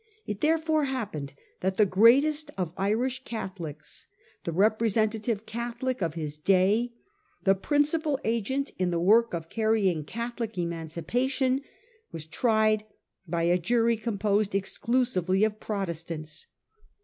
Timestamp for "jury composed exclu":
13.59-15.05